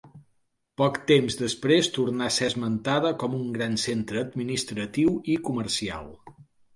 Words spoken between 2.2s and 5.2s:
a ser esmentada com un gran centre administratiu